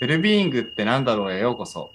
[0.00, 1.90] ウェルビーイングって何だろうへようこそ。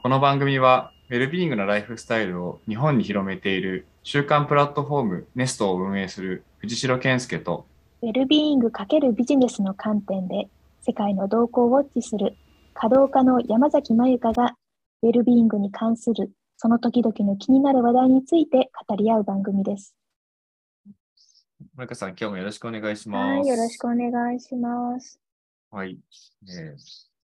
[0.00, 7.66] この番組は、ウェルビーイングのライフスタイルを日本に広めている週刊プラットフォームネストを運営する藤代健介と、
[8.02, 10.48] ウェルビーイング×ビジネスの観点で
[10.82, 12.36] 世界の動向をウォッチする
[12.74, 14.54] 稼働家の山崎まゆかが
[15.02, 19.96] ウェルビーイングに関するその時々の気になる話題について語り合う番組です。
[21.74, 23.38] まゆかさん、今日もよろしくお願いします。
[23.40, 25.20] はい、よろしくお願いします。
[25.72, 25.98] はい。
[26.48, 27.15] えー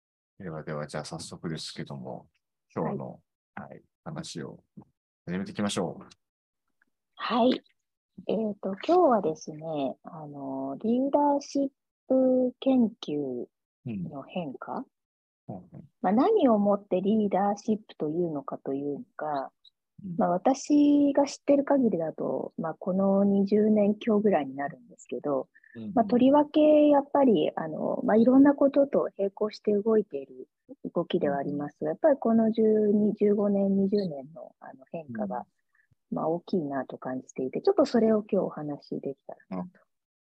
[0.41, 2.27] ではでは、じゃあ早速ですけども、
[2.75, 3.19] 今日の、
[3.55, 4.59] はい話を
[5.27, 6.05] 始めていきましょう。
[7.13, 7.61] はい。
[8.27, 11.69] えっ、と、今日はですね、あの、リーダーシッ
[12.07, 13.45] プ研究
[13.85, 14.83] うんの変化、
[15.47, 15.61] うん
[16.01, 19.51] まあ、何をもってリーダーシップというのかというのが、
[20.03, 25.60] うんまあ、私が知ってる限りだと、まあ、この20年強ぐらいになるんですけど、うん
[25.93, 30.47] まあ、とりわけやっぱりあの、まあ、いろんなことと並行して動いている
[30.93, 31.77] 動きではあります。
[31.81, 35.45] が、やっぱりこの12 15年、20年のあの変化が、
[36.11, 39.69] まあ、大きいなと感じていて、ちょっとそれを今日お話しできたらなと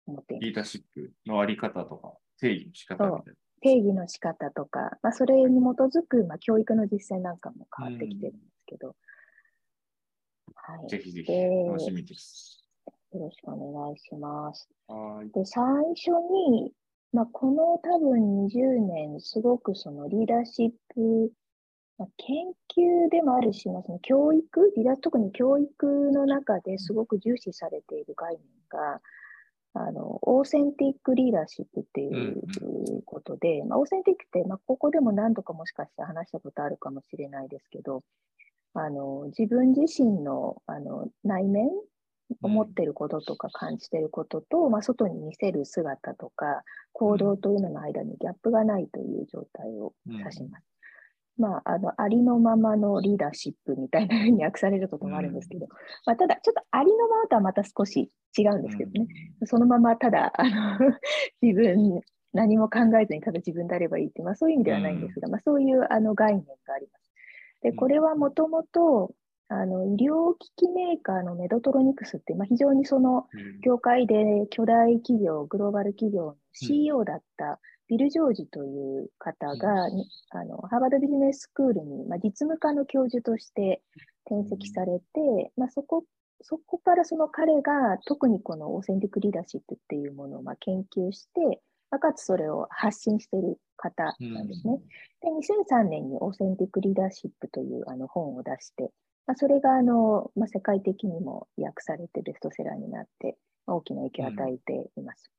[0.06, 0.44] 思っています。
[0.46, 3.32] リーダーシップのあり方とか、定義の仕方みたいな。
[3.60, 8.94] 定義の仕方とか、まあ、それに基づく、まあ、教育の実践なんかも変わってきてるんですけど、
[10.54, 12.63] はい、ぜひぜひで楽しみです。
[13.14, 14.68] よろしくお願いします。
[14.88, 15.30] はい。
[15.30, 15.62] で、最
[15.94, 16.10] 初
[16.50, 16.72] に、
[17.12, 21.32] まあ、この多分20年、すごくそのリーダーシップ、
[21.96, 29.00] まあ、研究でもあるし、まあ、その教育、リーダー特に教育の中ですごく重視されている概念が、
[29.74, 32.42] あの、オーセンティックリーダーシップっていう
[33.04, 38.02] ことで、まあ、オーセンティックって、まあ、ここでも何度かもしかして話したことあるかもしれないですけど、
[38.74, 41.70] あの、自分自身の、あの、内面、
[42.42, 50.64] 思ってることとか感じてることと、まあ、外に見せる姿とか行動というのの間にギャップがないという状態を指します。
[51.36, 55.66] まあ、あの、ありのままのリーダーシップみたいな風に訳されることもあるんですけど、
[56.06, 59.08] まあ、ただ、ちょっとありのままとはまた少し違うんですけどね。
[59.44, 60.78] そのままただ、あの、
[61.42, 62.00] 自分、
[62.32, 67.10] 何も考えずにただ自分であればいいっていう、まあそういう意味ではないんですが、まあそういうあの概念があります。
[67.62, 69.12] で、これはもともと、
[69.60, 73.60] あの、医療機器メーカーのメドトロニクスって、まあ非常にそのうん。
[73.60, 83.82] 業界で巨大企業、グローバル企業の CEO だったビル・ジョージという方が、にあのハーバードビジネススクールに、まあ、実務家の教授として
[84.26, 86.04] 転籍されて、まあ、そこ
[86.42, 94.78] そこからその彼が特にこのオーセンティックリーダーシップっていうものをまあ研究して、まあかつそれを発信している方なんですね。
[95.22, 98.90] で、2003年にオーセンティックリーダーシップというあの本を出して、
[99.26, 103.36] まあ、それがあの、まあ、世界的にも訳されてベストセラーになって、
[103.66, 105.30] まあ大きな影響を与えています。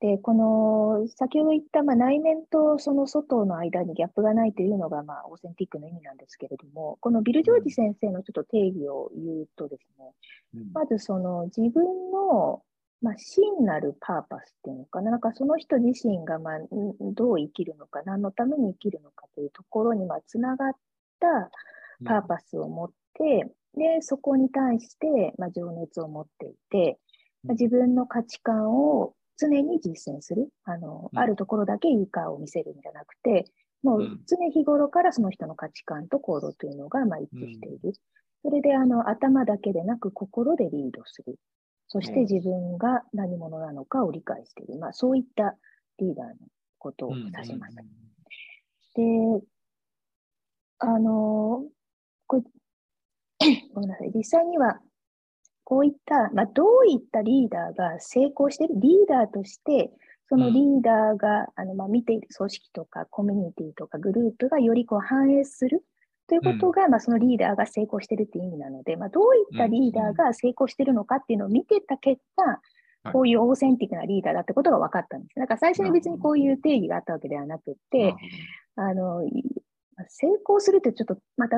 [0.00, 10.12] で、この先ほど言ったまあ内面とその外の間にギャップがないというのがまあオーセンティックの意味なんですけれども、このビル・ジョージ先生のちょっと定義を言うとですね、
[10.54, 12.62] うんまずその自分の、
[13.02, 20.72] まあ、真なるパーパスっていうのかな、なんかその人自身が、まあ、んどう生きるのか、何のために生きるのかというところに、まあ、つながっ
[21.20, 21.50] た
[22.04, 26.98] パーパスを持って、で、そこに対して、まあ、情熱を持っていて、
[27.42, 30.48] まあ自分の価値観を常に実践する。
[30.64, 33.44] あの、うんあるところだけいい顔を見せるんじゃなくて、
[33.82, 37.92] もううん常日頃からその人の価値観と行動というのが、まあ、一致している。
[38.42, 41.38] それで、あの、頭だけでなく心でリードする。
[41.88, 44.78] そしてうん自分が何者なのかを理解している。
[44.78, 45.56] まあ、そういった
[45.98, 46.34] リーダーの
[46.78, 47.76] ことを指します。
[48.94, 49.02] で、
[50.78, 51.64] あの、
[52.28, 52.42] これ、
[53.74, 54.12] ごめんなさい。
[54.14, 54.80] 実際には、
[55.64, 59.90] こういった、まあ、どういったリーダーが成功している、リーダーとして、
[60.28, 65.84] そのリーダーが、あのまあ、見ている組織とかコミュニティとかグループがよりこう反映する
[66.26, 73.12] ということが、まあ、そのリーダーが成功しているっていう意味なので、まあ、どういったリーダーが成功しているのかっていうのを見てた結果、はい。
[73.12, 75.38] こういうオーセンティックなリーダーだってことが分かったんです。
[75.38, 78.14] だから最初に別にこういう定義があったわけではなくて、
[78.76, 79.44] あの、い
[80.08, 81.56] 成功するってちょっとまた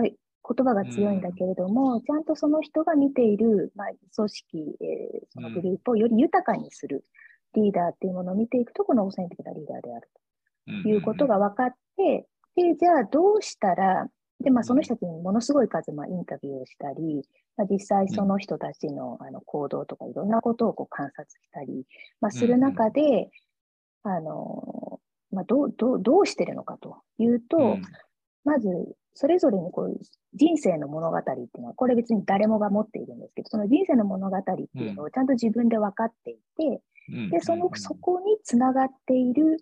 [0.52, 7.04] 言葉が強いんだけれども、ちゃんとその人が見ている、まあ、組織、えーそのグループをより豊かにする
[7.54, 10.20] リーダーっていうものを見ていくと、このオーセンティックなリーダーであると。
[10.88, 12.26] いうことが分かって、
[12.56, 14.08] で、じゃあどうしたら、
[14.42, 17.22] で、まあ、その人たちにものすごい数、まあ、インタビューをしたり、
[17.56, 21.84] まあ、実際その人たちのあの行動とかいろんなことをこう観察したり、
[22.20, 23.30] まあ、する中で、
[24.02, 25.00] あの、
[25.30, 27.82] まあ、どう、どう、どうしてるのかというと、うん。
[28.44, 28.68] まず、
[29.14, 30.00] それぞれにこう
[30.34, 36.82] 人生の物語っていうのは、これ別に誰もが持っているんですけど、その人生の物語っていうのをちゃんと自分で分かっていて、
[37.30, 39.58] で、その、そこにつながっている、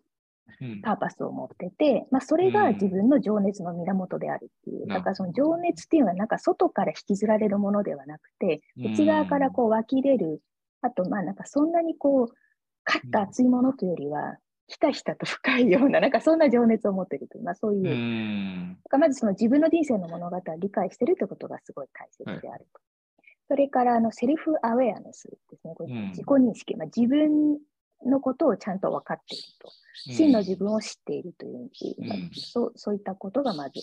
[0.61, 0.81] うん。
[0.83, 10.43] パーパスを持ってて、まあ、それが自分の情熱の源であるっていう、んだからその情熱っていうのは、なんか外から引きずられるものではなくて、内側からこう湧き出る、
[10.81, 12.35] あと、まあなんかそんなにこう、
[12.83, 22.81] カッと熱いものというよりは、ひたひたと深いような、なんかそんな情熱を持っているという、まあそういう、うまずその自分の人生の物語を理解しているということがすごい大切であると。
[23.49, 26.09] それからあのセルフアウェアネスですね、これうん。
[26.11, 27.59] 自己認識、まあ、自分
[28.05, 29.70] のことをちゃんと分かっていると。
[30.12, 31.71] 真の自分を知っているという、
[32.06, 32.31] まあうん。
[32.35, 33.81] そうそういったことがまず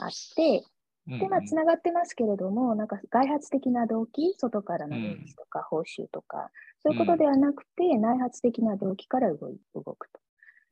[0.00, 6.50] あって、うんで、まあ、つながってますけれども、なんか外発的な動機、外からの認知とか報酬とか、
[6.84, 10.20] そういうことではなくて、内発的な動機から動い動くと。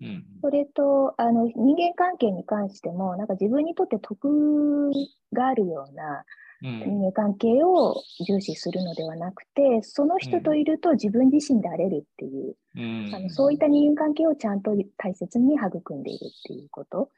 [0.00, 4.90] うんそれと、あの人間関係に関しても、なんか自分にとって得
[5.32, 6.24] があるような
[6.62, 6.78] うん。
[6.80, 13.14] 人間関係を重視するのではなくて、その人といると自分自身であれるっていう、うん。
[13.14, 17.10] あのそういった人間関係をちゃんと大切に育んでいるっていうこと。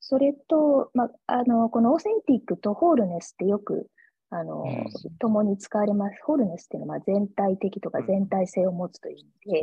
[0.00, 3.88] それと、まあ、あのこのオーセンティックとホールネスってよく
[4.34, 5.16] あの、うん。
[5.18, 6.16] 共に使われます。
[6.24, 8.06] ホールネスっていうのは全体的とかうん。
[8.06, 9.60] 全体性を持つという意味で、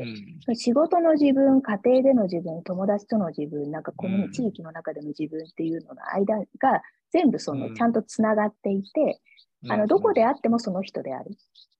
[0.47, 0.55] うん。
[0.55, 6.81] 仕事の自分、家庭での自分、友達との自分、なんかコミュニうん地域の中での自分っていうのの間が
[7.11, 7.73] 全部そのうん。
[7.73, 9.19] ちゃんとつながっていて、
[9.67, 11.31] あのどこであってもその人である。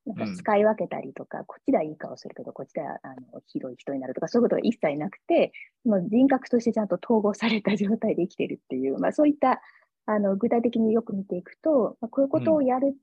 [0.06, 5.52] なんかうん使い分けたりとか、こっちではいい顔するけど、こっちではあのひどい人になるとか、そういうことが一切なくて、
[5.86, 9.62] もう人格としてちゃんと統合された状態で生きてるっていう、まあ、そういった
[10.10, 12.96] あの具体的によく見ていくと、まあ、こういうことをやる、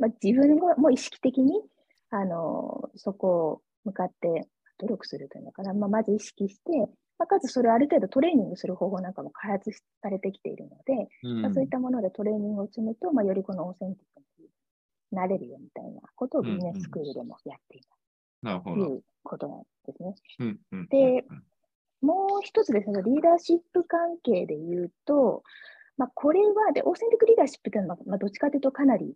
[0.00, 1.62] まあ、自分もも意識的に
[2.10, 4.48] あのそこを向かって
[4.78, 6.62] 努力するというのかな、まあ、まず意識して、
[7.16, 9.70] まあ、かつそれをある程度トレーニングする方法なんかも開発
[10.02, 11.42] されてきているので、うん。
[11.42, 14.06] まあ、そういったものでトレーニングを積むと、まあ、よりこのオーセンティッ
[14.36, 14.48] クに
[15.12, 18.02] なれるよみたいなことをビジネススクールでもやっています。
[18.42, 20.14] なるほいうことなんですね。
[20.40, 21.24] うんうんで
[22.02, 25.44] もう一つですね、リーダーシップ関係で言うと、
[25.96, 29.14] まあ、これはで、オーセンティックリーダーシップというのは、まあ、どっちかというとかなり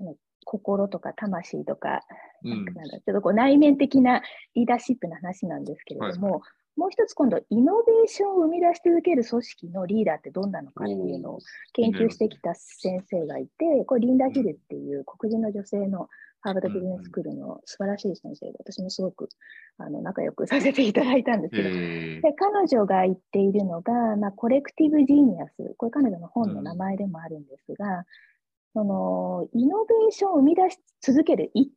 [0.00, 2.00] あの心とか魂とか、
[2.44, 2.50] うん。
[2.50, 4.22] なんかなんだちょっとこう内面的な
[4.54, 6.42] リーダーシップの話なんですけれども、
[6.76, 11.38] もう一つ今度、イノベーションを生み出し続ける組織のリーダーってどんなのかっていうのを
[11.72, 16.08] 研究してきた先生がいて、これリンダ・ヒルっていう黒人の女性の
[16.46, 19.28] ハーバードビジネススクールの素晴らしい先生で、私もすごく
[19.78, 28.04] あの仲良くさせていただいたんですけど、えで彼女が言っているのが、まあ、コレクティブジーニアス、これ彼女の本の名前でもあるんですが、
[28.74, 31.72] そのイノベーションを生み出し続ける一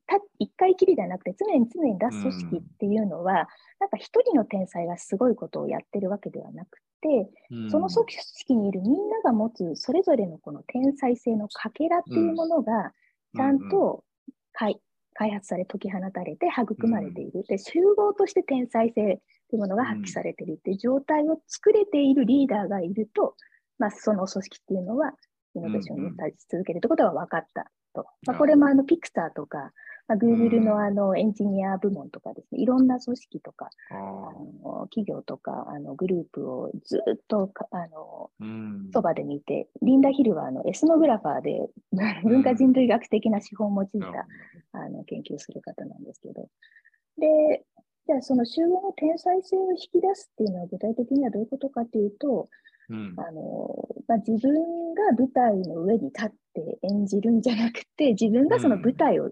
[0.55, 3.47] 回きりではなくて、常に常に出す組織っていうのは、
[3.79, 12.91] なんか一人の天才がすごいことをやってるわけではなくて、ーその組織にいるみんなが持つそれぞれのこの天才性のかけらっていうものが、
[13.35, 14.03] ちゃんと
[14.59, 14.81] 開
[15.13, 17.43] 開発され、解き放たれて育まれている。
[17.43, 23.35] で、集合として天才性というものが発揮されているっていう状態を作れているリーダーがいると、
[23.79, 25.13] まあ、その組織っていうのは、
[25.55, 28.05] イノベーションに立ち続けるということが分かったと。
[28.25, 29.71] まあ、これもあのピクサーとか、
[30.09, 33.97] まあ、Google のあのエンジニア部門とかですね、いろんな組織とか、ああ
[34.67, 38.31] の企業とかあのグループをずっとかあの
[38.91, 41.69] そばで見て、リンダ・ヒルはあのエスノグラファーで
[42.25, 44.27] 文化人類学的な手法を用いた
[44.71, 46.49] あの研究する方なんですけど、
[47.19, 47.63] で、
[48.07, 52.49] じゃあその集合の天才性を引き出すっていうのは具体的にはどういうことかというと、
[52.89, 53.13] うん。
[53.17, 59.29] あのまあ、自分が舞台の上に立って演じるんじゃなくて、自分がその舞台を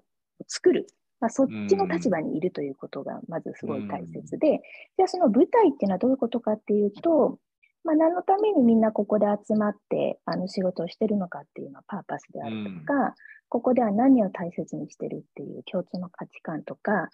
[0.48, 0.88] 作る、
[1.20, 4.62] まあ、そっちの立場にいるということがまずすごい大切で、
[4.98, 7.40] じゃあその舞台っていうのはどういうことかっていうと、
[7.84, 13.16] まあ、何のためにみんなここで集まってあの仕事をしてるのかっていうのはパーパスであるとか、
[13.50, 17.10] ここでは何を大切にしてるっていう共通の価値観とか、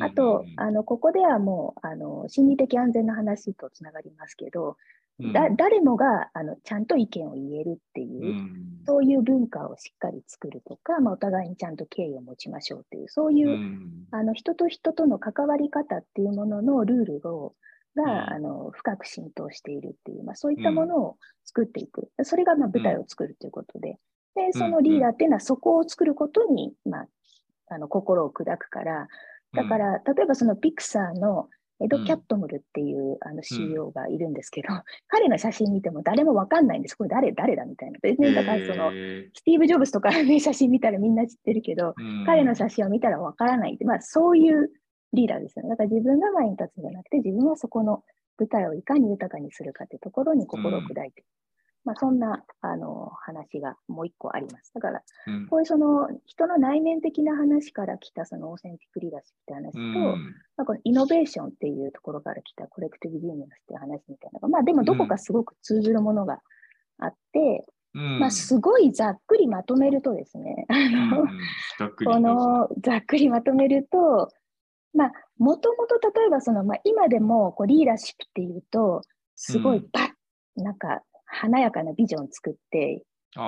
[0.00, 4.76] あと、あのここではもうあの心理的安全の話とつながりますけど、
[5.20, 8.36] だ誰もがあのちゃんと意見を言えるっていう、
[8.86, 13.80] そういう文化をしっかり作るとか、まあ、お互いにちゃんと敬意を持ちましょうっていう、そういう、
[14.12, 17.54] あの人と人との関わり方っていうもののルールを
[17.96, 18.32] が、うん。
[18.34, 22.10] あの深く浸透しているっていう、まあ、そういったものを作っていく。
[22.22, 23.98] それがまあ舞台を作るということで、
[24.34, 27.06] で、そのリーダーっていうのはそこを作ることに、まあ、
[27.70, 29.08] あの心を砕くから、
[29.54, 31.48] だから、例えばそのピクサーの
[31.80, 34.68] エド・キャットムルっていう、あの CEO がいるんですけど、
[35.08, 36.94] 彼の写真見ても誰もわかんないんです。
[36.94, 37.98] これ誰誰だみたいな。
[38.02, 41.94] 別にだからその、スティーブ・ジョブズとかね、写真見たらみんな知ってるけど、
[42.26, 43.78] 彼の写真を見たらわからない。
[43.84, 44.70] まあ、そういう
[45.12, 45.70] リーダーですよね。
[45.70, 48.02] だから自分が前に立つんじゃなくて、自分はそこの
[48.38, 51.24] 舞台をいかに豊かにするかというところに心を砕いて、
[51.88, 54.72] まあ、そんなあの話がもう一個あります。
[54.74, 55.46] だから、うん。
[55.46, 60.34] こういうその人の内面的な話から来たその authentic leadership って話と、うん。
[60.58, 66.40] まあ、このイノベーションっていうところから来た collective genius っていう話みたいなのが、まあでもどこかすごく通ずるものが
[66.98, 67.64] あって、
[67.94, 68.18] うん。
[68.18, 70.66] まあすごいざっくりまとめるとですね、
[72.04, 74.28] このざっくりまとめると、
[74.92, 79.00] まあ、もともと例えばその、まあ、今でもこうリーダーシップっていうと、
[79.36, 79.88] すごいうん。
[79.90, 83.02] バッ、なんか華やかなビジョンを作って、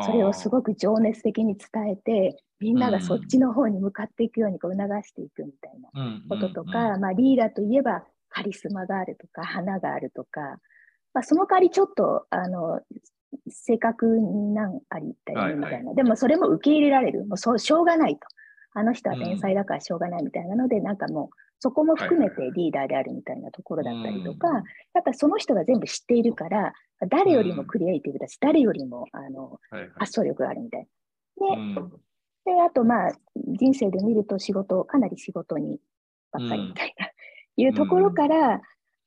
[0.04, 6.24] それをすごく情熱的に伝えて、みんながそっちの方に向かっていくようにこう促していくみたいなうん。
[6.28, 10.58] こととうんか、まあ、リーダーといえばカリスマがあるとか、花があるとか、
[11.14, 12.80] まあ、その代わりちょっと、あの、
[13.48, 17.24] 性格に難ありったりみたいな、はいはでもそれも受け入れられる。
[17.26, 18.20] もうそう、しょうがないと。
[18.72, 24.54] あの人は天才だからしょうがないみたいなので、なんかもう、そこも含めてリーダーであるみたいなところだったりとか、うん。
[24.56, 24.60] や
[25.00, 26.72] っぱりその人が全部知っているから、
[27.08, 29.90] 誰よりもクリエイティブだし、誰よりもあのはいはい。
[29.96, 30.88] 発想力があるみたい。
[31.38, 31.46] な。
[31.54, 31.90] で、うん。
[32.46, 35.78] で、あとまあ、人生で見ると仕事、かなり仕事に
[36.32, 37.08] ばっかりみたいな、
[37.56, 38.62] いうところから、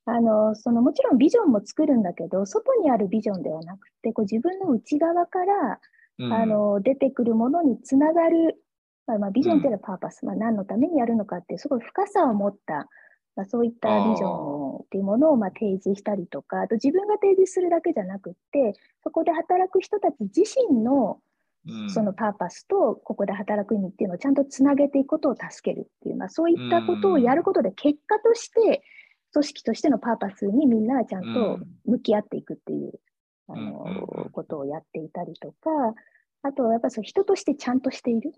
[0.06, 5.80] あの、そのもちろんビジョンも作るんだけど、外にあるビジョンではなくて、こう自分の内側から、
[6.20, 6.34] うん。
[6.34, 8.64] あの、出てくるものにつながる、
[9.08, 12.88] まあ、まあビジョンっていうのはパーパス、まあ何のためにやるのかっていう、すごい深さを持った、
[13.36, 21.20] まあ、そういったビジョンをっていうものをまあ提示したりとか、あと自分が提示するだけじゃなくって、そこで働く人たち自身の
[21.66, 21.90] うん。
[21.90, 28.84] そのパーパスとここで働く意味っていうのをちゃんとつなげていくことを助けるっていう、まあ、そういったことをやることで結果として
[29.32, 33.00] 組織としてのパーパスにみんながちゃんと向き合っていくっていう、
[33.48, 35.70] あのことをやっていたりとか、
[36.44, 38.34] あとやっぱそう人としてちゃんとしている、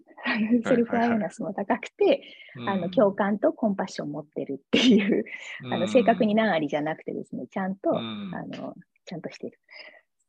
[0.64, 2.22] セルフアウェアネスも高くて、
[2.68, 5.26] あの共感とコンパッションを持ってるっていう、
[5.72, 8.32] あの正確に何ありじゃなくてですね、ちゃんと、うん。
[8.34, 9.60] あのちゃんとしている。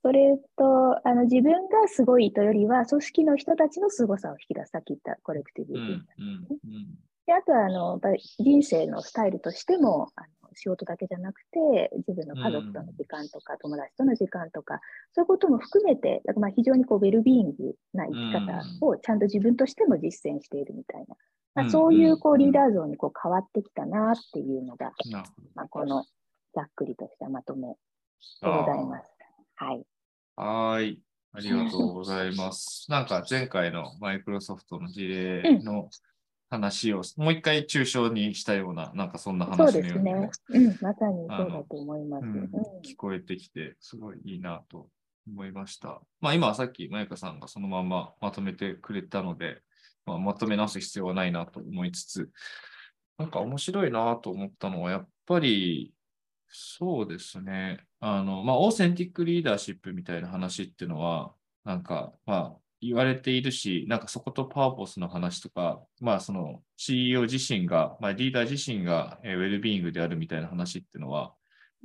[0.03, 6.07] それとあの自分がすごいというよりは、組織の人たちの凄さを引き出す、さっき言ったコレクティブ、うんうんうん。
[7.27, 14.81] であとはあのやっぱり人生のスタイルとしてもあの仕事だけじゃなくて、自分の家族との時間とか、友達との時間とか、
[15.13, 21.17] そういうことも含めて、だからまあ非常にこうウェルビーイングな生き方をちゃんと自分としても実践しているみたいな、
[21.55, 24.93] まあ、そういうこうリーダー像にこう変わってきたなっていうのが、
[25.55, 26.05] まあ、この
[26.55, 27.77] ざっくりとしたまとめで
[28.43, 29.11] ございます。
[29.57, 29.87] はい。
[30.37, 31.01] はーい。
[31.33, 32.87] ありがとうございます。
[32.91, 35.91] なんか前回のマイクロソフトの事例の
[36.49, 40.31] 話をもう一回抽象にしたような、なんかそんな話のようにも。
[40.49, 42.25] うん、まさにそうだと思います。
[42.25, 42.45] ううんん
[42.85, 44.89] 聞こえてきて、すごいいいなと
[45.27, 46.01] 思いました。
[46.21, 49.63] まあ今はさっきまゆかさんがそのまままとめてくれたので、
[50.07, 52.31] まあ、まとめ直す必要はないなと思いつつ、
[53.19, 55.93] なんか面白いなと思ったのは、やっぱり、
[56.49, 57.85] そうですね。
[58.01, 61.35] あの、まあ、オーセンティックリーダーシップみたいな話っていうのは、
[61.65, 71.33] なんか、まあ、言われているし、なんかそことパーポスの話とか、まあ、その CEO 自身が、まあ、リーダー自身が、えーウェルビーイングであるみたいな話っていうのは、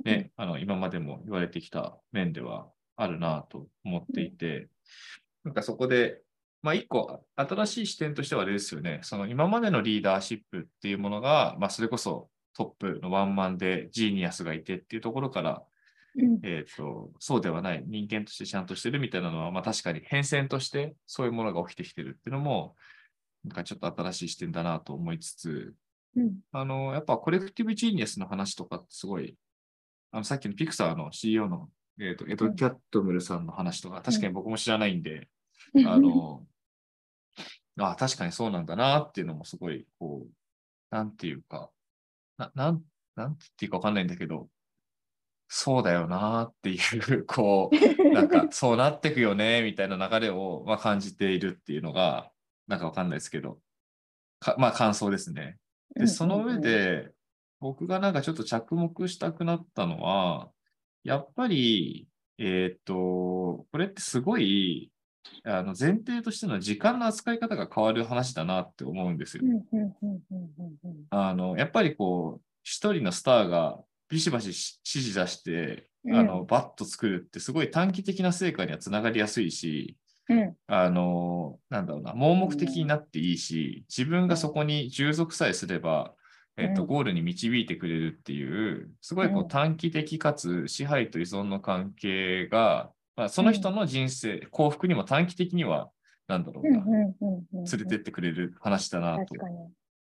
[0.04, 4.68] ね、あの、今までも言われてきた面ではあるなと思っていて、
[5.44, 6.20] なんかそこで、
[6.62, 9.00] まあ、一個新しい視点としてはあれですよね。
[9.02, 15.71] その今までのリーダーシップっていうものが、まあ、それこそトップのワンマンでジーニアスがいてっていうところから、うん
[16.42, 17.84] えっ、と、そうではない。
[17.86, 22.76] 人間としてちゃんとしてるみたいなのは、まあ確かに変遷としてそういうものが起きてきてるっていうのも、
[23.44, 25.74] なんかちょっと新しい視点だなと思いつつ、
[26.16, 26.40] うん。
[26.52, 29.36] あの、やっぱコレクティブジーニアスの話とかってすごい、
[30.10, 35.28] あの、さっきのピクサーの CEO の、えっ、と、エド・キャットムルさんの話とか、確かに僕も知らないんで、
[35.86, 36.46] あの、
[37.78, 40.30] あ確かにそうなんだなっていうのもすごい、こう、
[40.90, 41.70] なんていうか、
[42.36, 42.82] ななん、
[43.16, 44.48] なんて言っていいかわかんないんだけど、
[45.54, 46.78] そうだよなってい
[47.10, 52.32] う、 こう、なんか、 そうなってくよね、みたいな流れを、まあ、感じているっていうのが、
[52.68, 53.60] なんかわかんないですけど、
[54.40, 55.58] かまあ、感想ですね。
[55.94, 57.12] で、その上、で、
[57.60, 60.50] 僕がなんかちょっと着目したくなったのは、
[61.04, 64.90] やっぱり、えーっと、これってすごい、
[65.44, 69.42] あの前提としての時間の扱い方が変わる話だなって思うんですよ。
[71.10, 76.16] あの、やっぱりこう、一人のスターがビシバシし指示出して、うん。
[76.16, 79.96] あの、バッと作るってすごい短期的な成果にはつながりやすいし、
[80.28, 80.54] うん。
[80.66, 86.12] あの、なんだろうな、盲目的になっていいし、自分がそこに従属さえすれば、
[86.58, 86.88] えっと、うん。
[86.88, 89.48] ゴールに導いてくれるっていう、すごいこううん。
[89.48, 95.90] 短期的かつ支配と依存の関係が、まあ、その人の人生、幸福にも短期的には、
[96.28, 99.34] なんだろうな、連れてってくれる話だなと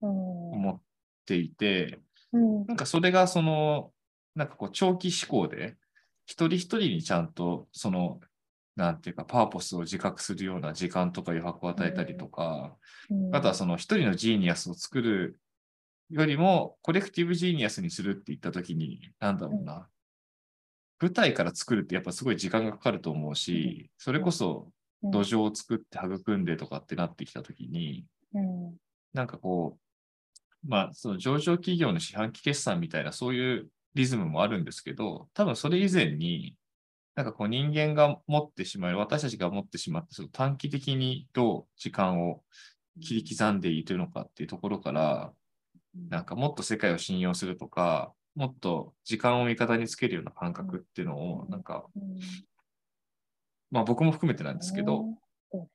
[0.01, 0.81] 思っ
[1.27, 1.99] ていて、
[2.33, 2.65] うん。
[2.65, 3.91] なんかそれがその、
[4.35, 5.77] なんかこう長期思考で、
[6.25, 8.19] 一人一人にちゃんと、その、
[8.75, 12.77] なんていうか、 purpose を自覚するような時間とか余白を与えたりとか、
[13.09, 13.35] うん。
[13.35, 15.39] あとはその一人の genius を作る
[16.09, 19.89] よりも、 collective genius にするって言ったときに、なんだろうな、
[20.99, 24.71] 舞台から作るってやっぱすごい時間がかかると思うし、それこそ
[25.01, 25.11] うん。
[25.11, 28.75] 土壌を作って育んでとかってなってきたときに、うん。
[29.13, 36.55] なんかこう、まあ、その上場企業の四半期決算みたいなそういうリズムもあるんですけど、多分それ以前に、
[37.15, 42.43] なんかこう人間が持ってしまう、私たちが持ってしまって、その短期的にどう時間を
[43.01, 45.33] 切り刻んでいるのかっていうところから、
[46.09, 52.19] なんかもっと世界を信用するとか、もっと時間を味方につけるような感覚っていうのを、なんか、うん
[53.71, 55.05] まあ僕も含めてなんですけど、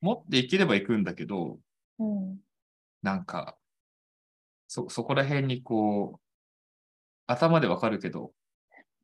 [0.01, 1.59] 持っていければいくんだけど、
[1.99, 2.37] うん。
[3.01, 3.55] なんか、
[4.67, 6.19] そ、そこら辺にこう、
[7.27, 8.31] 頭でわかるけど、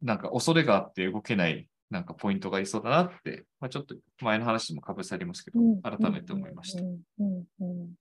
[0.02, 6.86] なんか恐れがあって動けない、なんかポイントがいそうだなって、まあ、ちょっと前の話にもかぶさりますけど、うん改めて思いましたう。
[6.86, 7.94] んうんうん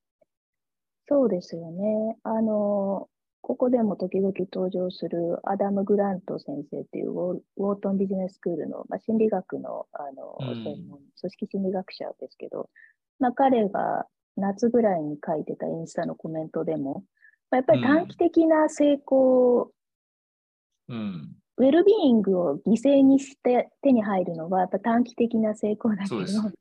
[1.09, 2.17] そうですよね。
[2.23, 3.09] あの、
[3.41, 12.71] ここでも時々登場するアダム・グラント先生っていうウォウォートンビジネススクールの、まあ、心理学のあの、うん専門、組織心理学者ですけど、
[13.19, 17.03] まあ、彼が夏ぐらいに書いてたインスタのコメントでも、
[17.51, 19.73] まあ、やっぱり短期的な成功
[20.91, 21.37] うん。
[21.57, 26.17] ウェルビーイングを犠牲にして手に入るのはやっぱ短期的な成功だけど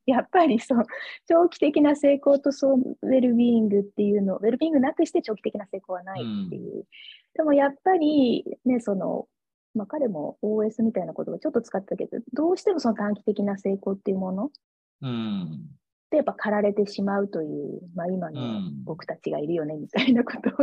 [0.05, 0.83] やっぱりそう、
[1.25, 6.85] 長期的な成功とそうウェルビーイングっていうの、ウェルビーイングなくして長期的な成功はないっていう。
[7.33, 9.27] でもやっぱりね、その、
[9.73, 14.49] まあ彼も OS みたいなことをちょっと使ったけど、どうしてもその短期的な成功っていうもの？
[15.01, 15.69] うん。
[16.11, 20.53] でやっぱ駆られてしまうという、まあ今のうん僕たちがいるよねみたいなことを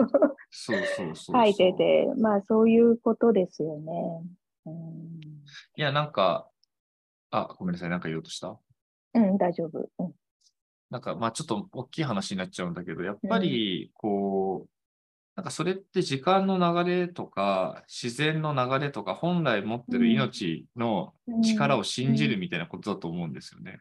[0.50, 1.44] そうそうそうそう。
[1.44, 4.22] 書いてて、まあそういうことですよね。
[4.66, 5.20] うん
[5.76, 6.48] いや、なんか、
[7.30, 8.58] あ、ごめんなさい、なんか言おうとした？
[9.14, 9.88] うん、大丈夫。
[9.98, 10.12] うん。
[10.90, 14.68] なんか、まあちょっと大きい話になっちゃうんだけど、やっぱり、こう、
[15.37, 21.12] なんかそれって時間の流れとか、自然の流れとか、本来持ってる命の
[21.45, 23.81] 力を信じるみたいなことだと思うんですよね。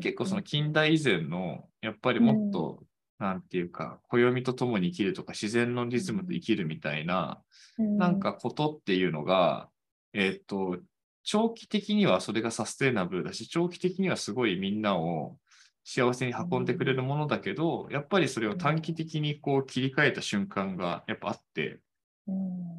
[0.00, 2.82] 結構その近代以前の、やっぱりもっと、
[3.18, 7.40] なんていうか、暦と共に生きるとか、自然のリズムで生きるみたいな、
[7.78, 9.70] なん、かことっていうのが、
[10.12, 10.78] えーっと、
[11.22, 15.38] 長期的にはそれがサステイナブルだし、長期的にはすごいみんなを
[15.84, 21.80] 幸せに運んでくれるものだけど、やっぱりそれを短期的にこう切り替えた瞬間がやっぱあって、
[22.28, 22.72] うん。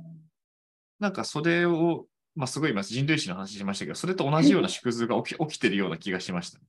[0.99, 6.59] なんかそれを、まあすごい今人類史の話しましたけど、それと同じような縮図が起き 起きてるような気がしました。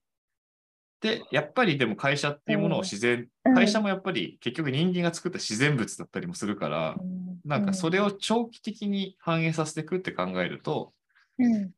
[1.01, 3.55] で、やっぱりでも会社っていうものを自然、うん。
[3.55, 6.97] 会社もやっぱり結局人間が作った自然物だったりもするから、
[7.45, 10.93] なんかそれを長期的に反映させていくって考えると、
[11.39, 11.71] うん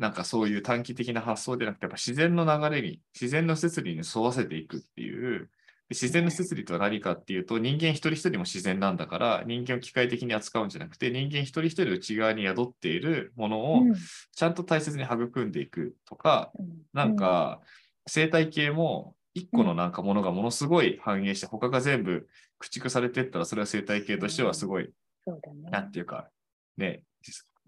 [0.00, 5.48] なんかそういう短期的な発想でなくて、やっぱ自然の流れに、自然の摂理に沿わせていくっていう、で
[5.90, 13.94] 自然の摂理とは何かっていうと、人間一人一人も自然なんだから、人間を機械的に扱うんじゃなくて、人間一人一人内側に宿っているものをうん。
[13.94, 16.68] ちゃんと大切に育んでいくとか、うん。
[16.94, 17.60] なんか
[18.06, 22.26] 生態系も一個のなんかものがものすごい反映して、他が全部
[22.58, 24.88] 駆逐されていったら、それは生態系としてはすごい、
[25.26, 25.70] そうだね。
[25.70, 26.30] なんていうか、
[26.78, 27.02] ね、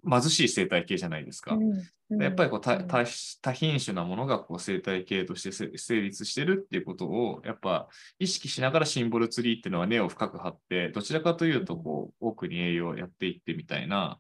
[0.09, 1.55] 貧しい生態系じゃないですか。
[1.55, 1.73] うん
[2.21, 7.89] やっぱりこう多品種なものがこう生態系としてせ成立してるっていうことをやっぱ
[8.19, 14.19] 意識しながらシンボルツリーっていうのは根を深く張ってどちらかというとこう多くに栄養をやっていってみたいな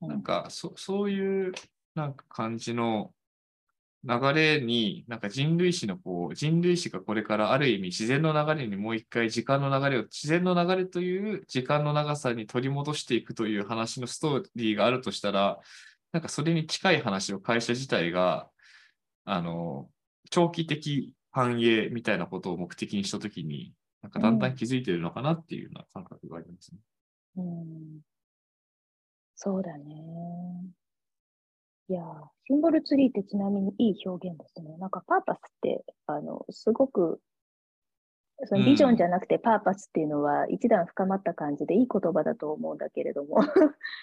[0.00, 1.52] なんかそそういう
[1.94, 3.12] なんか感じの
[4.04, 15.60] 流れになんか人類史のこう人類史がこれからある意味自然の流れにもう一回時間の流れを自然の流れという時間の長さに取り戻していくという話のストーリーがあるとしたら
[16.12, 18.50] なんかそれに近い話を会社自体が、
[19.24, 19.88] あの、
[20.30, 26.78] 長期的繁栄みたいなことを目的にしたときに、なんかだんだん気づいてるのかなっていうような感覚がありますね。
[27.36, 28.00] うん
[29.34, 29.94] そうだね。
[31.92, 32.04] いやー、
[32.46, 34.78] シンボルツリーってちなみにいい表現ですね。
[34.78, 37.20] なんかパーパスって、あの、すごく、
[38.46, 43.44] そのビジョンじゃなくてパーパスっていうのは一段深まった感じでいい言葉だと思うんだけれども、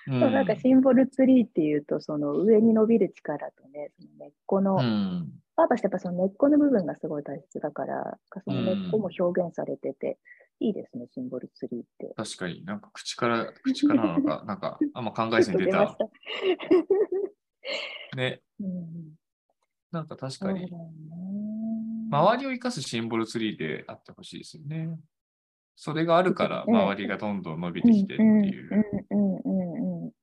[0.08, 5.32] うん なんかシンボルツリーっていうと、その上に伸びる力とね、その根っこの、うん。
[5.56, 10.20] パーパスってやっぱその根っこの部分がすごい大切だから、その根っこも表現されてて、
[10.60, 12.14] いいですね、シンボルツリーって。
[12.16, 15.72] 確かになんか口から、口からなのか、なんかあんま考えずに出。
[15.72, 15.98] た。
[18.16, 18.42] ね。
[18.60, 19.20] うん
[19.92, 20.70] なんか確かに。
[22.12, 25.00] 周りを生かすシンボルツリーであってほしいですよね。
[25.76, 30.14] それがあるから、うん周りがどんどん伸びてきてっていう。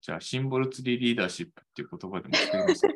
[0.00, 2.94] じゃあ、シンボルツリーリーダーシップっていう言葉でも作りますか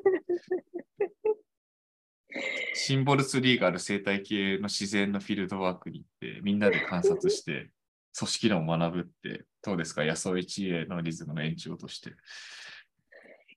[2.75, 7.71] シンボルツリーがある生態系の自然のフィールドワークに行って、みんなで観察して、
[8.17, 10.05] 組織論を学ぶって、どうですか？
[10.05, 12.13] 野草一会のリズムの延長として。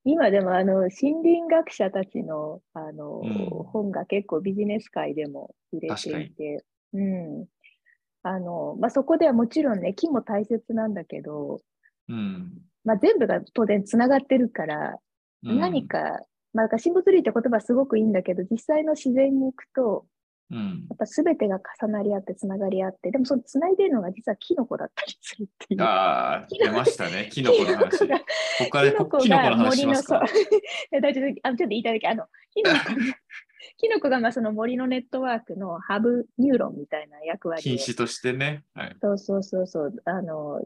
[0.04, 3.50] 今でもあの森林学者たちのあの、うん。
[3.66, 7.46] 本が結構ビジネス界でも売れていて、うん。
[8.24, 11.62] あのまあ、そこではもちろんね、木も大切なんだけど、
[12.10, 12.62] うん。
[12.84, 14.98] まあ、全部が当然つながってるから、
[15.44, 15.60] うん。
[15.60, 16.22] 何か、
[16.54, 20.06] まあ、だから神仏類って言葉すごくいいんだけど、実際の自然に行くと、
[20.50, 25.82] うんやっぱ全てが重なり合って、つながり合って、でもそのつないでるのが実はキノコだったりするっていう。
[25.82, 27.30] ああ、出ましたね。
[27.34, 28.00] キノコの話。
[28.00, 28.20] こキノコが
[28.66, 30.26] こからキノコのが森の、話しますか？
[30.92, 32.84] え 大丈夫あちょっと言いたいだけ、あの、キノコが、
[33.78, 38.64] キノコがまあその森のネットワークのハブニューロンみたいな役割を、禁止としてね。
[38.74, 38.96] はい。
[39.02, 40.62] そうそうそうそう、あの、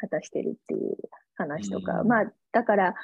[0.00, 0.96] 果たしてるっていう
[1.36, 2.94] 話とか、うんまあ、だから、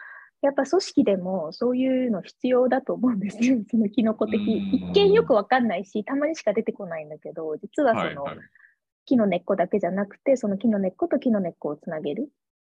[0.43, 4.41] やっぱ組織でもそういうの必要だと思うんですよ、そのキノコ的。
[4.41, 8.47] うん一見よくわかんないし、たまにしか出てこないんだけど、実はその、はいはい。
[9.07, 12.29] 木の根っこだけじゃなくて、その木の根っこと木の根っこをつなげる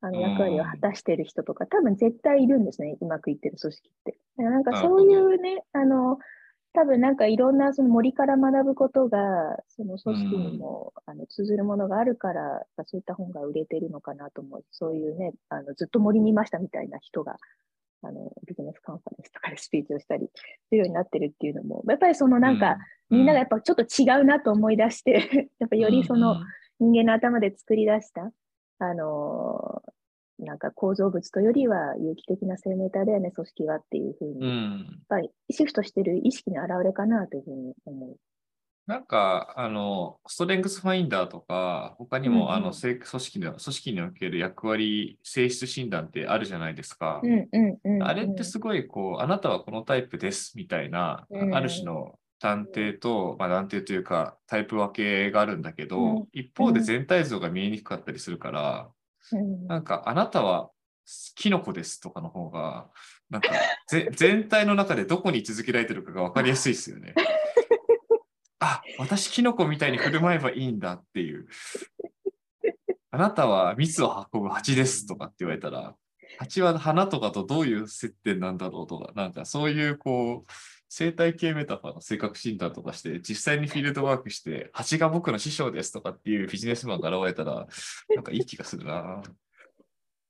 [0.02, 4.18] あのうん役割を果たしている人とか、多分絶対いるんですね、うまくいってる組織って。
[4.38, 6.18] だからなんかそういうね、あの、
[6.74, 9.18] 多分なんかいろんなその森から学ぶことが、
[9.68, 14.66] その組織にも、あの通ずるものがあるから、そういった本が売れてるのかなと思う。
[14.72, 17.38] そういうね、あのずっと森にいましたみたいな人が、
[18.04, 22.78] あのビジネスカンファレンスとかでスピーチをしたりするようになってるっていうのも、やっぱりそのなんか、
[23.10, 26.46] う、みんながやっぱちょっと違うなと思い出して、やっぱよりその、うん。
[26.82, 28.32] 人間の頭で作り出した、
[28.80, 29.92] あのー
[30.42, 35.00] なんか構造物とよりは有機的な生命体だよね、組織はっていうふうに、うやっん。
[35.08, 38.18] ぱりシフトしてる意識の表れかなというふうに思う。
[38.88, 47.22] なんか、あの、ストレングスファインダーとか、他にも、うんうんあの、せ組織の、組織における役割、性質診断ってあるじゃないですか。
[47.24, 59.01] うんうんうん、あれってすごい、こう、あなたはこのタイプです、みたいな、うんある種の断定と、まあ、断定というか、タイプ分けがあるんだけど、うん一方で全体像が見えにくかったりするから、うん
[59.68, 60.72] なんか、あなたは
[61.36, 62.90] キノコですとかの方が、
[63.30, 63.50] なんか
[63.88, 67.14] ぜ、 全体の中でどこに位置づけられてるかが分かりやすいですよね。
[68.60, 71.48] あ、私キノコみたいに振る舞えばいいんだっていう。
[73.14, 75.96] あなたは蜜を運ぶ蜂ですとかって言われたら、
[76.40, 80.52] 蜂は花とかとどういう接点なんだろうとか、なんかそういうこう、
[80.94, 87.66] 生態系メタファーの性格診断とかして、実際にフィールドワークして、蜂が僕の師匠ですとかっていうビジネスマンが現れたら、
[88.14, 89.24] なんかいい気がするな。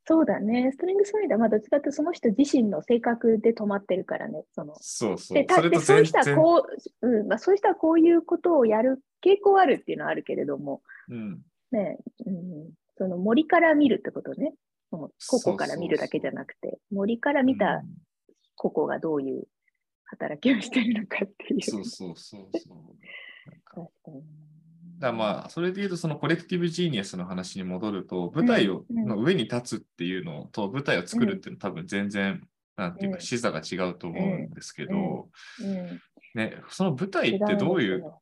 [0.06, 5.46] そうだね、ストリングスファインダーはまあどっちかってその人自身の性格で止まってるからね、そのそうそうで。
[5.46, 6.64] たそそういう人はこ
[7.02, 12.70] う、うんまあ、そういう人はこういうことをやる傾向はあるっていうのはあるけれども、うん、ね、うん、
[13.00, 14.54] その森から見るってことね。
[14.92, 17.82] そのそうそう個々から見るだけじゃなくて、森から見た
[18.56, 19.48] 個々がどういう
[20.12, 21.62] 働きをしてるのかっていう。
[21.62, 23.50] そうそうそうそう。
[23.50, 23.76] なんか。
[23.76, 24.24] 確かに。
[25.00, 32.48] だまあ、それで言うと、そのコレクティブジーニアスの話に戻ると、舞台を、の上に立つっていうのと、舞台を作るっていうのは多分全然、
[32.78, 33.22] なんていうか、うん。
[33.22, 36.02] 視座が違うと思うんですけど、うん、
[36.36, 38.14] ね、その舞台ってどういう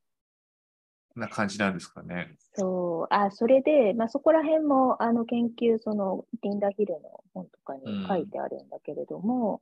[1.15, 2.36] な感じなんですかね？
[2.54, 9.62] そう、あ、それで、まあ、そこら辺も、あの、研究、その、リンダ・ヒルの本とかに書いてあるんだけれども、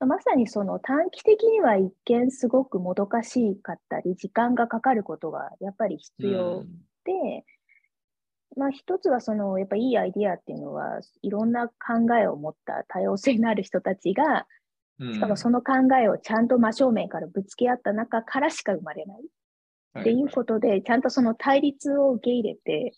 [0.00, 6.58] まさにその短期的には一見すごくもどかしかったり、時間がかかることがやっぱり必要。
[6.58, 6.66] うん。
[7.04, 7.44] で、
[8.56, 11.74] まあ一つはその、やっぱいいアイディアっていうのは、いろんな考
[12.20, 14.46] えを持った多様性のある人たちが、
[15.00, 19.22] しかもその考えをちゃんと真正面からぶつけ合った中からしか生まれない。
[20.00, 22.92] っていうことで、ちゃんとその対立を受け入れて、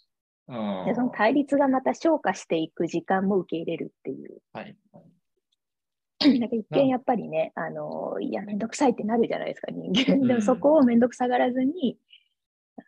[0.47, 4.39] とでその対立がまた消化していく時間も受け入れるっていう。
[4.53, 4.77] はい。
[6.21, 10.05] なんか一見やっぱりね、あの、いや、めんどくさいってなるじゃないですか、人間。
[10.05, 11.99] でうんもそこをめんどくさがらずに、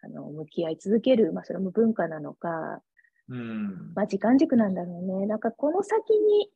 [0.02, 2.82] あの、向き合い続ける、まあそれも文化なのか、
[3.28, 3.92] うん。
[3.94, 5.26] まあ時間軸なんだろうね。
[5.26, 6.50] なんかこの先に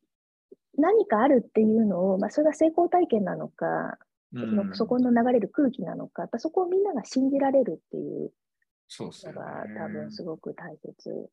[0.77, 3.97] 何かあるっていうのを、まあそれが成功体験なのか、
[4.33, 8.31] そのそこの流れる空気なのか、やっぱそこをみんなが信じられるっていう
[8.87, 9.75] そうですよのがね。
[9.79, 11.29] 多分すごく大切。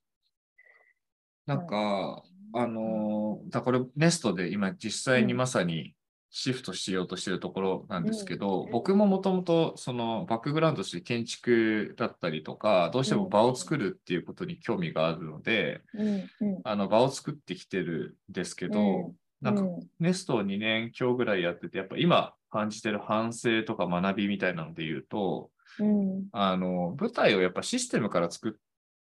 [1.46, 2.22] なんか、
[2.54, 5.94] あのーだからこれネストで今実際にまさに
[6.30, 8.70] シフトしようとしているところなんですけど、うん。
[8.70, 16.60] 僕ももともとそのバックグラウンドとして建築だったりとか、どうしても場を作るっていうことに興味があるので、うんうん。
[16.62, 19.12] あの場を作ってきてるんですけど、うん。
[19.40, 19.80] なんかうん。
[19.98, 26.26] ネストを2年強ぐらいやってて、やっぱ今感じてる反省とか学びみたいなので言うと、うん。
[26.30, 28.54] あの、舞台をやっぱシステムから作っっ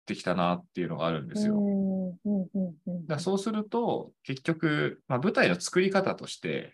[0.07, 1.57] てきたなっていうのがあるんですよ。
[1.57, 3.05] うんうんうんうん。
[3.05, 6.73] だそうすると、結局、まあ、舞台の作り方として、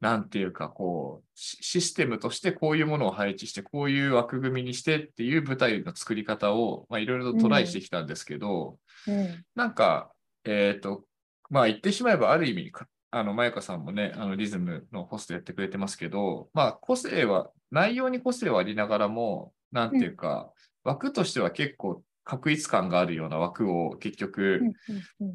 [0.00, 9.44] なんていうか、こう、シシステムとしてこういうものを配置して、こういう枠組みにしてっていう舞台の作り方を、まあ、いろいろとトライしてきたんですけど、うん。
[9.54, 10.10] なんか、
[10.44, 11.04] えっ、と、
[11.50, 20.52] まあ言ってしまえばある意味か、あの、まゆかさんもね、あのリズムのホストやってくれてますけど、まあ個性は、内容に個性はありながらも、なんていうか、
[20.84, 24.60] 枠としては結構確一感があるような枠を結局、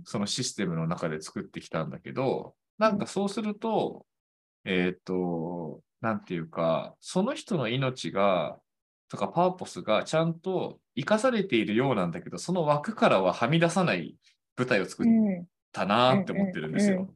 [0.04, 4.06] そのシステムの中で作ってきたんだけど、なんかそうすると、
[4.66, 8.58] えっ、と、なんていうか、その人の命が、
[9.10, 14.16] とかパーポスがちゃんと生かされているようなんだけど、その枠からははみ出さない
[14.58, 15.46] 舞台を作っうん
[15.76, 17.14] たなって思ってるんですよ。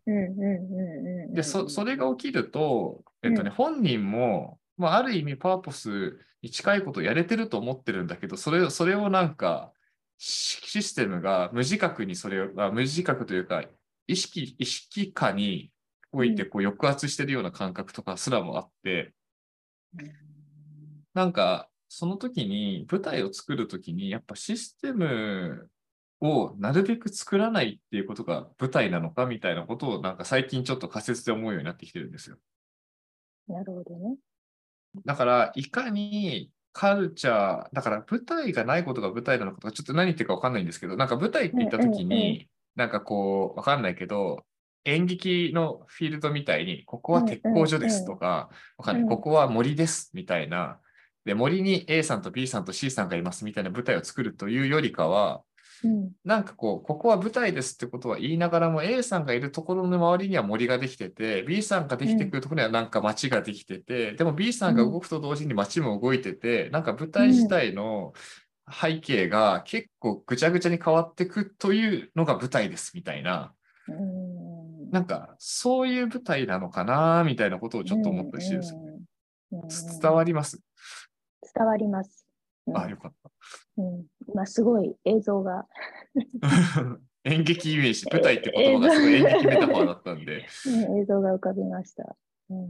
[1.34, 6.12] で、そそれが起きると、えっとね、本人も、まあ、ある意味パーポスに
[6.50, 9.74] 近いことをやれてると思ってるんだけど、それをそれをなんか、
[10.18, 13.64] シシステムが無自覚にそれを、あ無自覚というか、
[14.08, 15.72] 意識、意識下に
[16.12, 19.14] おいてこう抑圧してるような感覚とかすらもあって、
[21.14, 25.70] なんか、その時に、舞台を作る時に、やっぱシステム
[26.22, 32.38] をなるべく作らないっていうことが舞台なのかみたいなことを、なんか最近ちょっと仮説で思うようになってきてるんですよ。
[33.48, 34.18] なるほどね。
[35.06, 44.46] だから、いかにカルチャー、だから舞台がないことが舞台なのかとか、ちょっと何言ってるか分かんないんですけど、なんか舞台って言った時に、なんかこう、分かんないけど、
[44.86, 49.10] 演劇のフィールドみたいに、ここは鉄工所ですとか、わかんない、うん。
[49.10, 50.80] ここは森ですみたいな、
[51.26, 55.42] で、森に A さんと B さんと C さんがいますみたいな舞台を作るというよりかは、
[55.84, 56.12] うん。
[56.26, 68.14] なんかこう、ここは舞台ですってことは言いながらも A さんがいるところの周りには森ができてて、B さんができてくるところにはなんか街ができてて、でも B さんが動くと同時に街も動いてて、なんか舞台自体の
[68.72, 73.54] 背景が結構ぐちゃぐちゃに変わってくというのが舞台ですみたいな、
[73.88, 74.92] うん。
[74.92, 78.74] なんかそういう舞台なのかなみたいなことをちょっと思ったりしてるんです。
[78.74, 78.86] よね。
[79.54, 79.60] うん。
[79.62, 79.68] うん。
[80.02, 80.62] 伝わります？
[81.56, 82.19] 伝わります。
[82.70, 82.78] うん。
[82.78, 83.32] あ、よかった。
[83.78, 85.68] うん、今すごい映像が、
[87.26, 92.16] 演劇イメージ、舞台って言葉がすごい演劇メタファーだったんで、うん映像が浮かびました。
[92.50, 92.70] うん。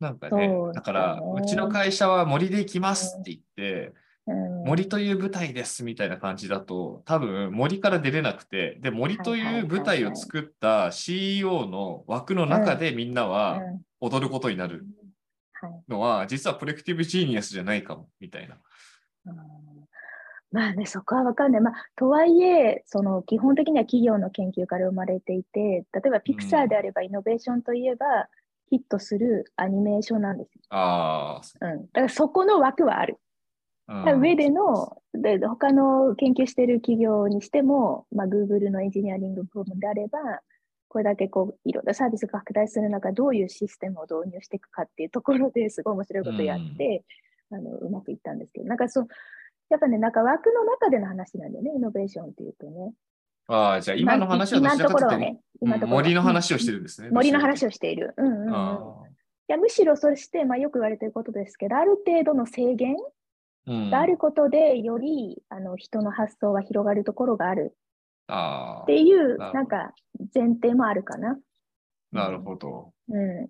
[0.00, 3.92] なんかね、だだから、ねうちの会社は森で行きますって言って、
[4.26, 4.64] うん。
[4.64, 13.82] 森という舞台ですみたいな感じだと、多分森から出れなくて、で、森という舞台を作った CEO の枠の中でみんなはうん。
[14.00, 14.84] 踊ることになる
[15.60, 18.56] はいのは、実は collective genius じゃないかも、みたいな。
[19.26, 19.34] うん
[20.50, 21.60] まあね、そこはわかんない。
[21.60, 28.06] まあ、とはいえ、その基本的には企業の研究から生まれていて、例えばピクサーであればイノベーションといえば、
[28.70, 30.60] ヒットするアニメーションなんですよ。
[30.70, 31.86] あうん。
[31.86, 33.18] だからそこの枠はある。
[33.86, 40.18] あ、上でうんの、で他の研究している企業にしても、まあ、Google のエンジニアリング部門であれば、
[40.88, 47.04] これだけこういろんなサービスが拡大する中、どういうシステムを導入していくかっていうところですごい面白いことをやって、
[47.50, 49.08] あのうまくいったんですけど、なんかそう、
[49.70, 52.92] やっぱね、なんか枠の中での話なんだよね、イノベーションっていうとね。
[53.48, 57.10] ああ、じゃあ今の話はどちらかというと森の話をしてるんですね。
[57.10, 57.68] 森の話を。
[57.68, 58.14] をしている。
[58.16, 58.94] うんうんうん、いあ
[59.48, 62.96] やむしろそして、まあ、よく言われていることですけど、ある程度の制限
[63.66, 67.87] があることで、よりあの人の発想は広がるところがあるあ
[68.28, 69.92] っていう、なんか
[70.34, 71.38] 前提もあるかな。
[72.12, 72.92] ーなるほど。
[73.08, 73.48] うん、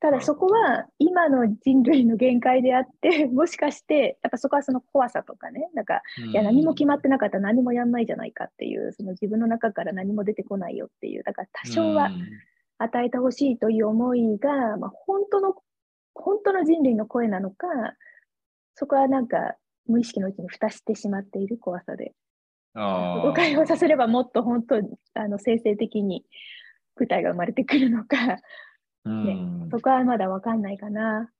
[0.00, 12.22] ただそこは今の人類の限界であって、 もしかして、やっぱそこはその怖さとかね、なんか、いや何も決まってなかったら何もやんないじゃないかっていう、その自分の中から何も出てこないよっていう、だから多少はうん。
[12.78, 15.54] 与えてほしいという思いが、まあ、本当の、
[16.14, 17.66] 本当の人類の声なのか、
[18.74, 22.12] そこはなんか無意識のうちに蓋してしまっている怖さで、あ
[22.76, 26.24] 誤解をさせればもっと本当にあの生成的に
[26.96, 28.16] 舞台が生まれてくるのか、
[29.04, 31.30] うんそこはまだわかんないかな。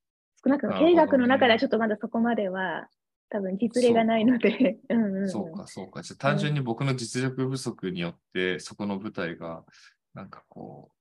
[0.44, 2.88] 少なくとも経営学の中ではちょっとまだそこまでは
[3.29, 6.03] 多分実例がないので、 うんうんうんそうか、そうか。
[6.03, 9.64] じゃあ単純に僕の実力不足によって、そこの舞台が、
[10.14, 10.92] なんかこ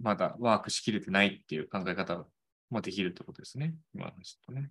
[0.00, 2.26] う、まだワークしきれてないっていう考え方
[2.70, 3.74] もできるってことですね。
[3.94, 4.70] 今の話とね。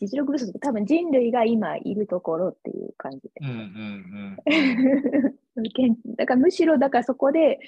[0.00, 3.30] 実力不足、多分人類が今いるところっていう感じで。
[3.42, 4.36] うんうん
[5.56, 5.64] うん。
[6.16, 7.58] だからむしろだからそこで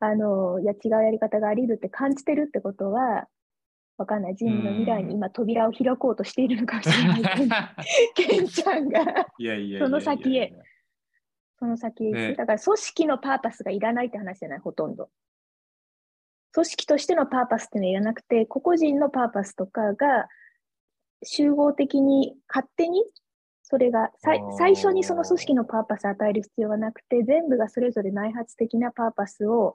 [0.00, 3.28] あのいや違うやり方があり得るって感じてるってことは
[3.98, 4.34] わかんない。
[4.34, 7.22] 人類の未来に今扉を開こうとしているのかもしれない。
[8.14, 9.00] ケンちゃんが。
[9.78, 10.52] その先へ。
[11.58, 12.34] その先へね。
[12.34, 15.10] だから組織のパーパスがいらないって話じゃないほとんど。
[16.52, 20.28] 組織としてのパーパスっていうのはいらなくて個々人のパーパスとかが
[21.22, 23.04] 集合的に勝手に
[23.72, 24.10] それが
[24.58, 29.74] 最初にその組織のパーパスを与える必要はなくて、全部がそれぞれ内発的なパーパスを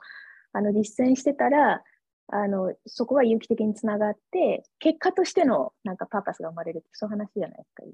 [0.53, 1.81] あの実践してたら、
[2.27, 7.93] あのそこは有機的につながって、結果としてのなんかパーパスが生まれるって、そういう話じゃないですか、今。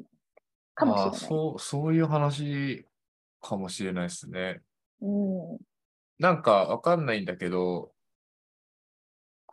[0.76, 1.20] かもしれない。
[1.20, 2.86] そう、そういう話
[3.39, 4.62] かもしれないですね。
[5.02, 5.58] うん
[6.20, 7.92] なんかわかんないんだけど、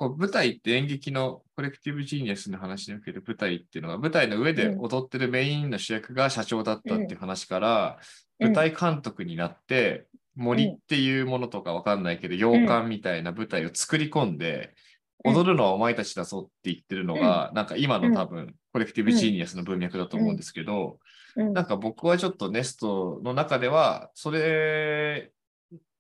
[0.01, 4.81] こう舞台って演劇の collective genius の話における舞台っていうのは、舞台の上でうん。
[4.81, 7.99] 踊ってるメインの主役が社長だったっていう話から、
[8.39, 8.47] うん。
[8.47, 14.75] 舞台監督になって、森っていうものとかわかんないけど、洋館みたいな舞台を作り込んで、
[15.23, 15.37] うん。
[15.37, 20.99] 踊るのはお前たちだぞって言ってるのが、なんか今の多分、 collective genius の文脈だと思うんですけど、
[21.37, 21.53] うん。
[21.53, 25.31] なんか僕はちょっとネストの中では、それ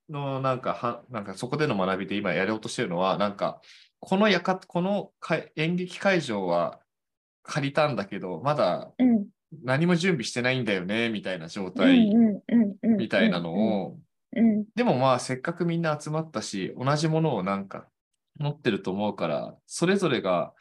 [0.08, 3.60] のなんかは、なんかそこでの学びで今やろうとしてるのは、なんか、
[4.00, 6.80] このやか、この会演劇会場は
[7.42, 9.26] 借りたんだけど、まだうん。
[9.64, 12.08] 何も準備してないんだよね、みたいな状うん態
[12.82, 13.98] みたいなのを、
[14.36, 14.64] うん。
[14.76, 17.88] でもまあせっかくみんな集まったし、同じものをなんか
[18.38, 20.52] 持ってると思うから、それぞれが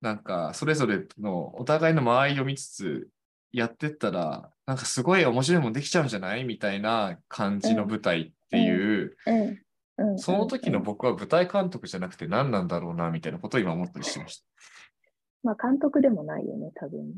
[0.00, 3.08] なんかそれぞれのお互いの間合いを見つつ
[3.52, 6.44] やってったら、なんかすごい面白いもんできちゃうんじゃない？
[6.44, 9.14] みたいな感じの舞台っていう、
[10.16, 14.46] その時の僕は舞台監督じゃなくて何なんだろうなみたいなことを今思ったりしてました。
[15.42, 17.14] まあ監督でもないよね、多分ね。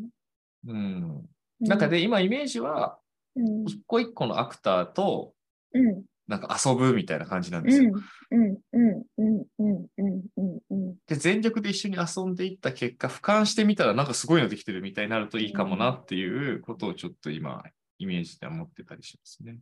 [0.66, 1.28] うん。
[1.60, 2.98] うなんか、で今イメージは
[3.36, 3.64] うん。
[3.64, 5.34] 一個一個のアクターと
[5.72, 6.04] うん。
[6.26, 7.90] なんか遊ぶみたいな感じなんうですよ。
[7.90, 7.94] ん。
[8.30, 8.58] うん。
[8.72, 9.04] うん。
[9.18, 9.46] うん。
[9.58, 9.86] うん。
[9.98, 10.22] うん。
[10.36, 10.58] うん。
[10.70, 10.96] うん。
[11.06, 17.62] で、全力で一緒に遊んでいった結果、俯瞰してみたらなんかすごいのできてるみたいになるといいかもなっていうことをちょっと今、
[17.98, 19.58] イメージで思ってたりしますね。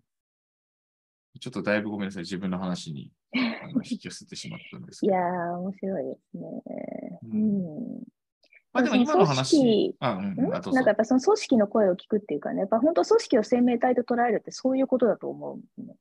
[1.41, 2.23] ちょっとだいぶごめんなさい。
[2.23, 5.13] 自分の話にあの 引き寄せてしまったんですけど。
[5.13, 6.43] いやー、面白いですね。
[7.23, 8.03] ううんん。
[8.73, 10.63] まあでも今の話あ、うん、んなん？
[10.63, 15.97] かやっぱその組織の声を聞くっていうかね、やっぱ本当組織を生命体と捉えるってそういうことだと思う、ね。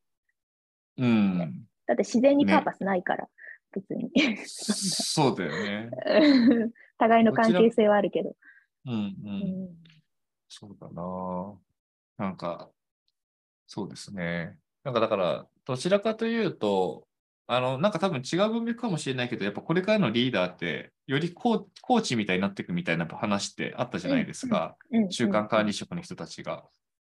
[0.97, 1.67] うん。
[1.85, 3.27] だって自然にパーパスないから、
[3.73, 4.11] 別に。
[4.45, 5.91] そうだよね。
[6.97, 8.35] 互いの関係性はあるけど。
[8.85, 8.95] うん、う。
[8.95, 9.69] うんん
[10.47, 11.59] そうだな。
[12.17, 12.69] なんか、
[13.65, 14.59] そうですね。
[14.83, 17.07] なんかだから、どちらかというと、
[17.47, 24.77] あの、なんか多分違う文脈かもしれないけど、やっぱこれからのリーダーって、よりコーチみたいになっていくみたいな話ってあったじゃないですか。
[24.91, 26.63] うん中間管理職の人たちが。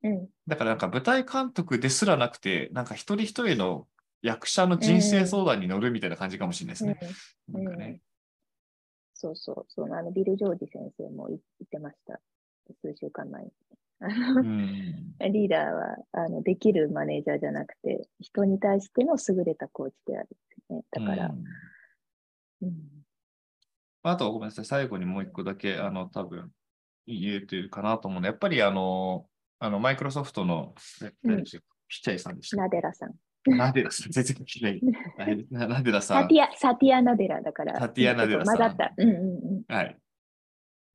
[0.03, 3.87] うんだからなんか舞台監督ですらなくて、なんか一人一人の
[4.23, 6.99] 役者の人生相談に乗るみたいな感じかもしれないですね。
[7.53, 8.01] うんなんかね。
[9.13, 12.19] そうそうそう、あのビル・ジョージ先生も言ってました。
[12.81, 13.51] 数週間前に。
[15.31, 20.29] リーダーはあのできるマネージャーじゃなくて、人に対しての優れたコーチである
[20.71, 20.83] ね。
[20.91, 21.45] だから、うん
[22.63, 22.75] うん
[24.03, 26.51] あとはごめんなさい、最後にもう一個だけ、あの、多分
[27.07, 29.27] 言えてるかなと思うのは、やっぱりあの、
[29.59, 30.75] あの、マイクロソフトの、
[31.25, 31.61] うんちっ
[32.03, 32.57] ちゃいさんでした。
[32.57, 33.15] ナデラさん。
[33.47, 35.45] ナデラさん、全然聞いない。
[35.51, 36.37] なナデラさんサテ。
[36.37, 37.79] ィア、サティア・ナデラだから。
[37.79, 38.95] サティアナデラさん混ざった。
[38.97, 39.21] うんうんう
[39.61, 39.65] ん。
[39.69, 39.99] はい。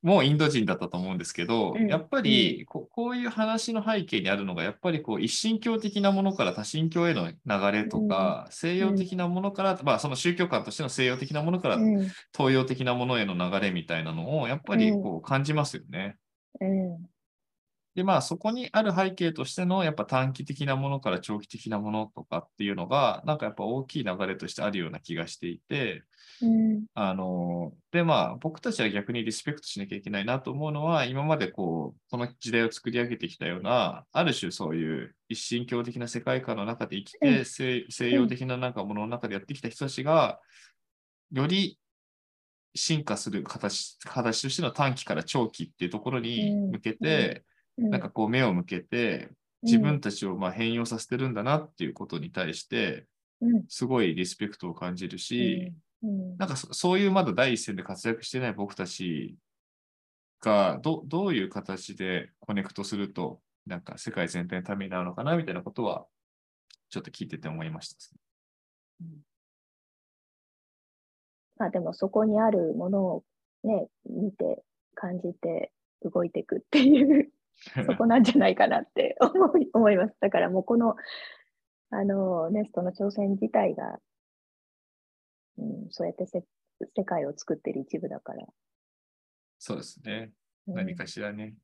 [0.06, 1.88] もうインド人だったと思うんですけど、うん。
[1.88, 12.08] やっぱりここういう話の背景にあるのが、やっぱりこう一神教的なものから多神教への流れとか、西洋的なものから、まあその宗教観としての西洋的なものからうん。
[12.38, 16.18] 東洋的なものへの流れみたいなのをやっぱりこう感じますよね。
[16.62, 17.15] うん
[17.96, 26.04] で、まあそこにある背景としてのやっぱ短期的なものから長期的なものとかっていうのが、なんかやっぱ大きい流れとしてあるような気がしていて、
[26.42, 26.86] うん。
[26.94, 40.42] あの、で、まあ、僕たちは逆にリスペクトしなきゃいけないなと思うのは、今までこう、この時代を作り上げてきたような、ある種そういう一神教的な世界観の中で生きうて、西西洋的ななんかものの中でやってきた人たちが、
[41.32, 41.80] より
[42.74, 49.30] 進化する形、形としての短期から長期っていうところに向けて、うんなんかこう目を向けて、
[49.62, 53.06] 自分たちをまあ変容させてるんだなっていうことに対して、
[53.42, 53.66] うん。
[53.68, 56.38] すごいリスペクトを感じるし、うん。
[56.38, 59.36] なんかそそういうまだ第一線で活躍してない僕たち
[60.42, 66.06] がどどういう形でコネクトすると、なんか世界全体のためになるのかなみたいなことは、
[66.90, 67.98] ちょっと聞いてて思いました。
[71.58, 73.24] まあでもそこにあるものを
[73.64, 75.72] ね、見て、感じて、
[76.02, 77.32] 動いていくっていう、
[77.88, 80.16] そこなんじゃないかなって 思い思います。
[80.20, 80.96] だからもうこの、
[81.90, 84.00] あの、ネストの挑戦自体が、
[85.58, 86.46] うん、そうやってせ
[86.96, 88.46] 世界を作ってる一部だから。
[89.58, 90.32] そうですね。
[90.68, 91.56] うん何かしらね、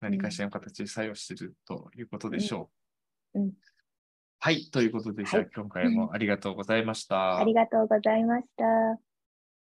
[0.00, 2.70] 何かしらの形で作用してるということでしょ
[3.34, 3.40] う。
[3.40, 3.52] うんうん
[4.42, 4.70] はい。
[4.70, 7.36] ということで、じゃあはい今回もありがとうございました。
[7.36, 8.64] ありがとうございました。